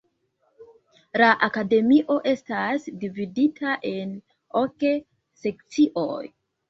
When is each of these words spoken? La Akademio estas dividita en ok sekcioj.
La 1.21 1.27
Akademio 1.47 2.15
estas 2.31 2.87
dividita 3.03 3.75
en 3.93 4.17
ok 4.63 4.89
sekcioj. 5.45 6.23